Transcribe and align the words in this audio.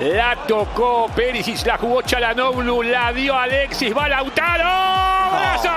La 0.00 0.34
tocó 0.46 1.08
Perisic, 1.14 1.66
la 1.66 1.76
jugó 1.76 2.00
Chalanoglu, 2.00 2.82
la 2.82 3.12
dio 3.12 3.36
Alexis, 3.36 3.94
va 3.94 4.08
Lautaro. 4.08 4.64
¡Golazo! 5.30 5.68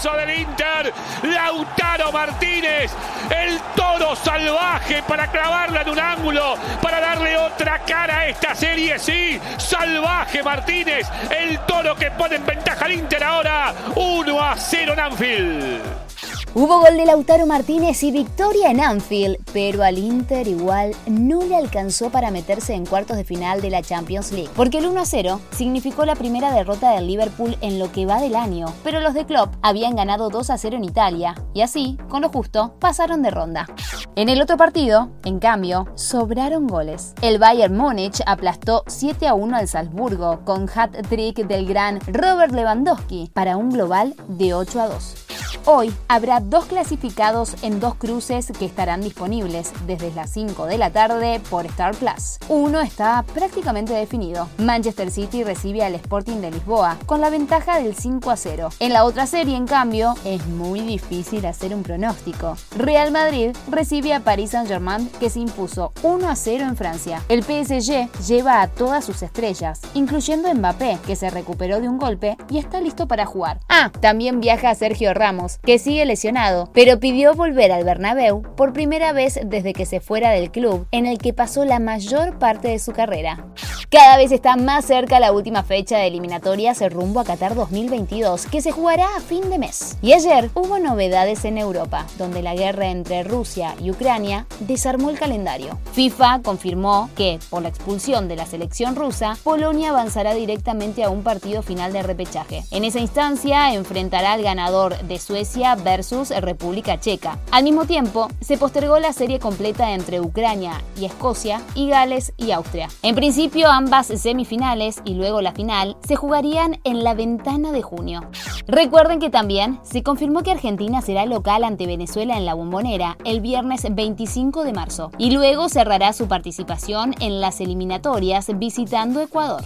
¡Golazo 0.00 0.16
del 0.16 0.38
Inter! 0.38 0.94
Lautaro 1.24 2.12
Martínez, 2.12 2.92
el 3.30 3.58
toro 3.74 4.14
salvaje 4.14 5.02
para 5.08 5.26
clavarla 5.26 5.82
en 5.82 5.88
un 5.88 5.98
ángulo, 5.98 6.54
para 6.80 7.00
darle 7.00 7.36
otra 7.36 7.80
cara 7.80 8.18
a 8.20 8.26
esta 8.28 8.54
serie. 8.54 8.96
Sí, 9.00 9.40
salvaje 9.58 10.40
Martínez, 10.44 11.08
el 11.36 11.58
toro 11.66 11.96
que 11.96 12.12
pone 12.12 12.36
en 12.36 12.46
ventaja 12.46 12.84
al 12.84 12.92
Inter 12.92 13.24
ahora. 13.24 13.74
1 13.96 14.40
a 14.40 14.56
0 14.56 14.92
en 14.92 15.00
Anfield. 15.00 16.09
Hubo 16.52 16.80
gol 16.80 16.96
de 16.96 17.06
Lautaro 17.06 17.46
Martínez 17.46 18.02
y 18.02 18.10
victoria 18.10 18.72
en 18.72 18.80
Anfield, 18.80 19.36
pero 19.52 19.84
al 19.84 19.98
Inter 19.98 20.48
igual 20.48 20.96
no 21.06 21.44
le 21.44 21.54
alcanzó 21.54 22.10
para 22.10 22.32
meterse 22.32 22.74
en 22.74 22.86
cuartos 22.86 23.16
de 23.16 23.22
final 23.22 23.60
de 23.60 23.70
la 23.70 23.82
Champions 23.82 24.32
League, 24.32 24.50
porque 24.56 24.78
el 24.78 24.86
1-0 24.86 25.38
significó 25.52 26.04
la 26.04 26.16
primera 26.16 26.52
derrota 26.52 26.90
del 26.90 27.06
Liverpool 27.06 27.56
en 27.60 27.78
lo 27.78 27.92
que 27.92 28.04
va 28.04 28.20
del 28.20 28.34
año, 28.34 28.66
pero 28.82 28.98
los 28.98 29.14
de 29.14 29.26
Klopp 29.26 29.54
habían 29.62 29.94
ganado 29.94 30.28
2-0 30.28 30.74
en 30.74 30.82
Italia 30.82 31.36
y 31.54 31.60
así, 31.60 31.96
con 32.08 32.22
lo 32.22 32.30
justo, 32.30 32.74
pasaron 32.80 33.22
de 33.22 33.30
ronda. 33.30 33.68
En 34.16 34.28
el 34.28 34.42
otro 34.42 34.56
partido, 34.56 35.08
en 35.24 35.38
cambio, 35.38 35.86
sobraron 35.94 36.66
goles. 36.66 37.14
El 37.22 37.38
Bayern 37.38 37.76
Múnich 37.76 38.22
aplastó 38.26 38.82
7-1 38.86 39.54
al 39.54 39.68
Salzburgo 39.68 40.44
con 40.44 40.68
hat-trick 40.68 41.46
del 41.46 41.64
gran 41.64 42.00
Robert 42.08 42.52
Lewandowski 42.52 43.30
para 43.32 43.56
un 43.56 43.70
global 43.70 44.16
de 44.26 44.46
8-2. 44.46 45.29
Hoy 45.66 45.92
habrá 46.08 46.40
dos 46.40 46.64
clasificados 46.64 47.54
en 47.62 47.80
dos 47.80 47.94
cruces 47.94 48.50
que 48.58 48.64
estarán 48.64 49.02
disponibles 49.02 49.72
desde 49.86 50.10
las 50.12 50.30
5 50.30 50.64
de 50.64 50.78
la 50.78 50.90
tarde 50.90 51.40
por 51.50 51.66
Star 51.66 51.94
Plus. 51.94 52.38
Uno 52.48 52.80
está 52.80 53.22
prácticamente 53.34 53.92
definido. 53.92 54.48
Manchester 54.56 55.10
City 55.10 55.44
recibe 55.44 55.84
al 55.84 55.94
Sporting 55.96 56.36
de 56.40 56.50
Lisboa 56.50 56.96
con 57.04 57.20
la 57.20 57.28
ventaja 57.28 57.78
del 57.78 57.94
5 57.94 58.30
a 58.30 58.36
0. 58.36 58.70
En 58.80 58.94
la 58.94 59.04
otra 59.04 59.26
serie, 59.26 59.54
en 59.54 59.66
cambio, 59.66 60.14
es 60.24 60.46
muy 60.46 60.80
difícil 60.80 61.44
hacer 61.44 61.74
un 61.74 61.82
pronóstico. 61.82 62.56
Real 62.76 63.12
Madrid 63.12 63.54
recibe 63.70 64.14
a 64.14 64.20
Paris 64.20 64.50
Saint-Germain 64.50 65.10
que 65.20 65.28
se 65.28 65.40
impuso 65.40 65.92
1 66.02 66.26
a 66.26 66.36
0 66.36 66.64
en 66.64 66.76
Francia. 66.76 67.22
El 67.28 67.42
PSG 67.42 68.10
lleva 68.26 68.62
a 68.62 68.68
todas 68.68 69.04
sus 69.04 69.22
estrellas, 69.22 69.82
incluyendo 69.92 70.52
Mbappé, 70.54 70.98
que 71.06 71.16
se 71.16 71.28
recuperó 71.28 71.80
de 71.80 71.88
un 71.88 71.98
golpe 71.98 72.38
y 72.48 72.56
está 72.56 72.80
listo 72.80 73.06
para 73.06 73.26
jugar. 73.26 73.60
Ah, 73.68 73.92
también 74.00 74.40
viaja 74.40 74.74
Sergio 74.74 75.12
Ramos 75.12 75.50
que 75.62 75.78
sigue 75.78 76.04
lesionado, 76.04 76.70
pero 76.72 77.00
pidió 77.00 77.34
volver 77.34 77.72
al 77.72 77.84
Bernabéu 77.84 78.42
por 78.56 78.72
primera 78.72 79.12
vez 79.12 79.38
desde 79.44 79.72
que 79.72 79.86
se 79.86 80.00
fuera 80.00 80.30
del 80.30 80.50
club 80.50 80.86
en 80.90 81.06
el 81.06 81.18
que 81.18 81.32
pasó 81.32 81.64
la 81.64 81.78
mayor 81.78 82.38
parte 82.38 82.68
de 82.68 82.78
su 82.78 82.92
carrera. 82.92 83.46
Cada 83.90 84.18
vez 84.18 84.30
está 84.30 84.54
más 84.54 84.84
cerca 84.84 85.18
la 85.18 85.32
última 85.32 85.64
fecha 85.64 85.98
de 85.98 86.06
eliminatorias 86.06 86.80
rumbo 86.92 87.18
a 87.18 87.24
Qatar 87.24 87.56
2022, 87.56 88.46
que 88.46 88.62
se 88.62 88.70
jugará 88.70 89.08
a 89.16 89.20
fin 89.20 89.50
de 89.50 89.58
mes. 89.58 89.98
Y 90.00 90.12
ayer 90.12 90.48
hubo 90.54 90.78
novedades 90.78 91.44
en 91.44 91.58
Europa, 91.58 92.06
donde 92.16 92.40
la 92.40 92.54
guerra 92.54 92.86
entre 92.86 93.24
Rusia 93.24 93.74
y 93.82 93.90
Ucrania 93.90 94.46
desarmó 94.60 95.10
el 95.10 95.18
calendario. 95.18 95.76
FIFA 95.90 96.42
confirmó 96.44 97.10
que, 97.16 97.40
por 97.50 97.62
la 97.62 97.68
expulsión 97.68 98.28
de 98.28 98.36
la 98.36 98.46
selección 98.46 98.94
rusa, 98.94 99.36
Polonia 99.42 99.90
avanzará 99.90 100.34
directamente 100.34 101.02
a 101.02 101.10
un 101.10 101.24
partido 101.24 101.62
final 101.62 101.92
de 101.92 102.04
repechaje. 102.04 102.62
En 102.70 102.84
esa 102.84 103.00
instancia 103.00 103.74
enfrentará 103.74 104.34
al 104.34 104.44
ganador 104.44 104.96
de 105.00 105.18
Suecia 105.18 105.74
versus 105.74 106.30
República 106.30 107.00
Checa. 107.00 107.40
Al 107.50 107.64
mismo 107.64 107.86
tiempo, 107.86 108.28
se 108.40 108.56
postergó 108.56 109.00
la 109.00 109.12
serie 109.12 109.40
completa 109.40 109.94
entre 109.94 110.20
Ucrania 110.20 110.80
y 110.96 111.06
Escocia 111.06 111.60
y 111.74 111.88
Gales 111.88 112.32
y 112.36 112.52
Austria. 112.52 112.88
En 113.02 113.16
principio, 113.16 113.68
ambas 113.80 114.08
semifinales 114.08 115.00
y 115.06 115.14
luego 115.14 115.40
la 115.40 115.52
final 115.52 115.96
se 116.06 116.14
jugarían 116.14 116.78
en 116.84 117.02
la 117.02 117.14
ventana 117.14 117.72
de 117.72 117.80
junio. 117.80 118.20
Recuerden 118.66 119.20
que 119.20 119.30
también 119.30 119.80
se 119.84 120.02
confirmó 120.02 120.42
que 120.42 120.50
Argentina 120.50 121.00
será 121.00 121.24
local 121.24 121.64
ante 121.64 121.86
Venezuela 121.86 122.36
en 122.36 122.44
la 122.44 122.52
bombonera 122.52 123.16
el 123.24 123.40
viernes 123.40 123.86
25 123.90 124.64
de 124.64 124.74
marzo 124.74 125.12
y 125.16 125.30
luego 125.30 125.70
cerrará 125.70 126.12
su 126.12 126.28
participación 126.28 127.14
en 127.20 127.40
las 127.40 127.62
eliminatorias 127.62 128.48
visitando 128.58 129.22
Ecuador. 129.22 129.64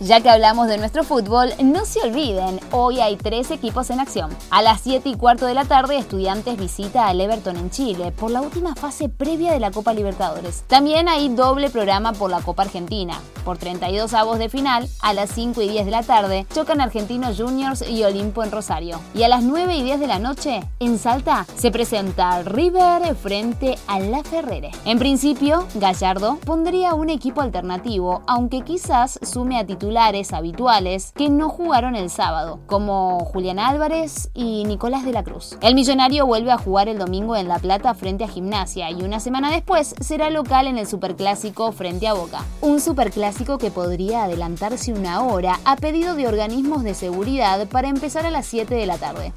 Ya 0.00 0.20
que 0.20 0.28
hablamos 0.28 0.66
de 0.66 0.76
nuestro 0.76 1.04
fútbol, 1.04 1.50
no 1.62 1.84
se 1.84 2.00
olviden, 2.00 2.58
hoy 2.72 3.00
hay 3.00 3.16
tres 3.16 3.52
equipos 3.52 3.90
en 3.90 4.00
acción. 4.00 4.36
A 4.50 4.60
las 4.60 4.80
7 4.80 5.08
y 5.08 5.14
cuarto 5.14 5.46
de 5.46 5.54
la 5.54 5.66
tarde, 5.66 5.96
Estudiantes 5.96 6.58
visita 6.58 7.06
al 7.06 7.20
Everton 7.20 7.56
en 7.56 7.70
Chile 7.70 8.10
por 8.10 8.32
la 8.32 8.42
última 8.42 8.74
fase 8.74 9.08
previa 9.08 9.52
de 9.52 9.60
la 9.60 9.70
Copa 9.70 9.94
Libertadores. 9.94 10.64
También 10.66 11.08
hay 11.08 11.28
doble 11.28 11.70
programa 11.70 12.12
por 12.12 12.28
la 12.28 12.40
Copa 12.40 12.64
Argentina. 12.64 13.14
Por 13.44 13.58
32 13.58 14.14
avos 14.14 14.38
de 14.38 14.48
final, 14.48 14.88
a 15.00 15.12
las 15.12 15.30
5 15.30 15.62
y 15.62 15.68
10 15.68 15.84
de 15.84 15.90
la 15.90 16.02
tarde, 16.02 16.46
chocan 16.52 16.80
Argentinos 16.80 17.40
Juniors 17.40 17.88
y 17.88 18.02
Olimpo 18.02 18.42
en 18.42 18.50
Rosario. 18.50 19.00
Y 19.14 19.22
a 19.22 19.28
las 19.28 19.44
9 19.44 19.76
y 19.76 19.82
10 19.84 20.00
de 20.00 20.06
la 20.08 20.18
noche, 20.18 20.64
en 20.80 20.98
Salta, 20.98 21.46
se 21.54 21.70
presenta 21.70 22.42
River 22.42 23.14
frente 23.14 23.78
a 23.86 24.00
La 24.00 24.24
Ferrere. 24.24 24.72
En 24.86 24.98
principio, 24.98 25.66
Gallardo 25.74 26.38
pondría 26.44 26.94
un 26.94 27.10
equipo 27.10 27.42
alternativo, 27.42 28.22
aunque 28.26 28.62
quizás 28.62 29.20
sume 29.22 29.58
a 29.58 29.66
titulares 29.84 30.32
habituales 30.32 31.12
que 31.14 31.28
no 31.28 31.50
jugaron 31.50 31.94
el 31.94 32.08
sábado, 32.08 32.58
como 32.66 33.20
Julián 33.20 33.58
Álvarez 33.58 34.30
y 34.32 34.64
Nicolás 34.64 35.04
de 35.04 35.12
la 35.12 35.22
Cruz. 35.22 35.58
El 35.60 35.74
millonario 35.74 36.24
vuelve 36.24 36.52
a 36.52 36.56
jugar 36.56 36.88
el 36.88 36.96
domingo 36.96 37.36
en 37.36 37.48
La 37.48 37.58
Plata 37.58 37.92
frente 37.92 38.24
a 38.24 38.28
Gimnasia 38.28 38.90
y 38.90 39.02
una 39.02 39.20
semana 39.20 39.50
después 39.50 39.94
será 40.00 40.30
local 40.30 40.68
en 40.68 40.78
el 40.78 40.86
Superclásico 40.86 41.70
frente 41.72 42.08
a 42.08 42.14
Boca. 42.14 42.46
Un 42.62 42.80
Superclásico 42.80 43.58
que 43.58 43.70
podría 43.70 44.24
adelantarse 44.24 44.94
una 44.94 45.22
hora 45.22 45.60
a 45.66 45.76
pedido 45.76 46.14
de 46.14 46.28
organismos 46.28 46.82
de 46.82 46.94
seguridad 46.94 47.68
para 47.68 47.88
empezar 47.88 48.24
a 48.24 48.30
las 48.30 48.46
7 48.46 48.74
de 48.74 48.86
la 48.86 48.96
tarde. 48.96 49.34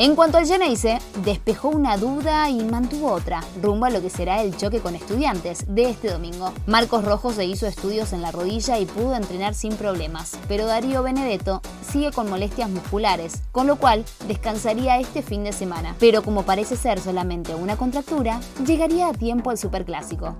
En 0.00 0.14
cuanto 0.14 0.38
al 0.38 0.46
Geneise, 0.46 1.00
despejó 1.24 1.70
una 1.70 1.96
duda 1.96 2.48
y 2.48 2.62
mantuvo 2.62 3.10
otra, 3.10 3.42
rumbo 3.60 3.86
a 3.86 3.90
lo 3.90 4.00
que 4.00 4.10
será 4.10 4.42
el 4.42 4.56
choque 4.56 4.78
con 4.78 4.94
estudiantes 4.94 5.64
de 5.66 5.90
este 5.90 6.12
domingo. 6.12 6.52
Marcos 6.66 7.04
Rojo 7.04 7.32
se 7.32 7.46
hizo 7.46 7.66
estudios 7.66 8.12
en 8.12 8.22
la 8.22 8.30
rodilla 8.30 8.78
y 8.78 8.86
pudo 8.86 9.16
entrenar 9.16 9.54
sin 9.56 9.74
problemas, 9.74 10.38
pero 10.46 10.66
Darío 10.66 11.02
Benedetto 11.02 11.62
sigue 11.82 12.12
con 12.12 12.30
molestias 12.30 12.70
musculares, 12.70 13.42
con 13.50 13.66
lo 13.66 13.74
cual 13.74 14.04
descansaría 14.28 15.00
este 15.00 15.20
fin 15.20 15.42
de 15.42 15.52
semana. 15.52 15.96
Pero 15.98 16.22
como 16.22 16.44
parece 16.44 16.76
ser 16.76 17.00
solamente 17.00 17.56
una 17.56 17.76
contractura, 17.76 18.38
llegaría 18.64 19.08
a 19.08 19.14
tiempo 19.14 19.50
al 19.50 19.58
Superclásico. 19.58 20.36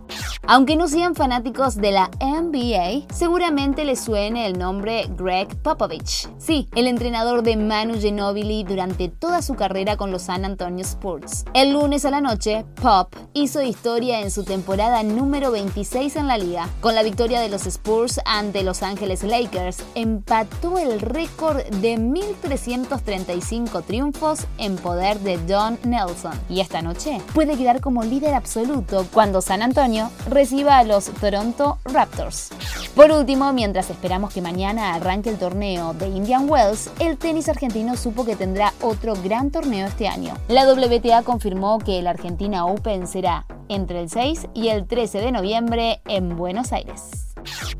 Aunque 0.50 0.76
no 0.76 0.88
sean 0.88 1.14
fanáticos 1.14 1.76
de 1.76 1.92
la 1.92 2.10
NBA, 2.22 3.14
seguramente 3.14 3.84
les 3.84 4.00
suene 4.00 4.47
el 4.47 4.59
nombre 4.59 5.06
Greg 5.14 5.54
Popovich. 5.60 6.26
Sí, 6.38 6.70
el 6.75 6.86
entrenador 6.86 7.42
de 7.42 7.59
Manu 7.59 8.00
Ginobili 8.00 8.64
durante 8.64 9.10
toda 9.10 9.42
su 9.42 9.56
carrera 9.56 9.98
con 9.98 10.10
los 10.10 10.22
San 10.22 10.47
Antonio 10.47 10.82
Spurs. 10.87 11.44
El 11.53 11.75
lunes 11.75 12.06
a 12.06 12.11
la 12.11 12.23
noche, 12.23 12.64
Pop 12.81 13.14
hizo 13.34 13.61
historia 13.61 14.23
en 14.23 14.31
su 14.31 14.44
temporada 14.44 15.02
número 15.02 15.50
26 15.50 16.17
en 16.17 16.28
la 16.28 16.38
liga. 16.38 16.67
Con 16.81 16.94
la 16.94 17.02
victoria 17.02 17.43
de 17.43 17.50
los 17.50 17.67
Spurs 17.67 18.19
ante 18.25 18.62
Los 18.62 18.82
Ángeles 18.82 19.25
Lakers, 19.25 19.84
empató 19.94 20.78
el 20.78 20.99
récord 21.00 21.58
de 21.82 21.99
1.335 21.99 23.84
triunfos 23.84 24.46
en 24.56 24.76
poder 24.76 25.20
de 25.20 25.37
Don 25.37 25.78
Nelson. 25.84 26.32
Y 26.49 26.61
esta 26.61 26.81
noche 26.81 27.20
puede 27.34 27.58
quedar 27.58 27.82
como 27.82 28.02
líder 28.02 28.32
absoluto 28.32 29.06
cuando 29.12 29.43
San 29.43 29.61
Antonio 29.61 30.11
reciba 30.38 30.79
a 30.79 30.85
los 30.85 31.06
Toronto 31.06 31.79
Raptors. 31.85 32.50
Por 32.94 33.11
último, 33.11 33.52
mientras 33.52 33.90
esperamos 33.90 34.32
que 34.32 34.40
mañana 34.40 34.94
arranque 34.94 35.31
el 35.31 35.37
torneo 35.37 35.94
de 35.94 36.06
Indian 36.06 36.49
Wells, 36.49 36.93
el 37.00 37.19
tenis 37.19 37.49
argentino 37.49 37.96
supo 37.96 38.25
que 38.25 38.37
tendrá 38.37 38.73
otro 38.81 39.14
gran 39.14 39.50
torneo 39.50 39.88
este 39.88 40.06
año. 40.06 40.35
La 40.46 40.64
WTA 40.73 41.25
confirmó 41.25 41.81
que 41.81 41.99
el 41.99 42.06
Argentina 42.06 42.67
Open 42.67 43.08
será 43.08 43.46
entre 43.69 44.00
el 44.00 44.11
6 44.11 44.46
y 44.55 44.69
el 44.69 44.87
13 44.87 45.23
de 45.23 45.32
noviembre 45.32 46.02
en 46.06 46.37
Buenos 46.37 46.73
Aires. 46.73 47.27